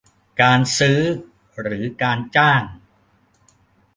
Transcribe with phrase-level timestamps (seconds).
[0.41, 0.99] การซื้อ
[1.61, 2.63] หรือการจ้าง